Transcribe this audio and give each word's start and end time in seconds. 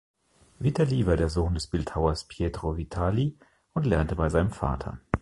Witali 0.57 1.05
war 1.05 1.15
der 1.15 1.29
Sohn 1.29 1.53
des 1.53 1.67
Bildhauers 1.67 2.23
Pietro 2.27 2.75
Vitali 2.75 3.37
und 3.73 3.85
lernte 3.85 4.15
bei 4.15 4.29
seinem 4.29 4.49
Vater. 4.49 4.99